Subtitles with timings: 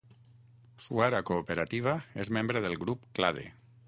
[0.85, 1.93] Suara Cooperativa
[2.25, 3.45] és membre de Grup Clade.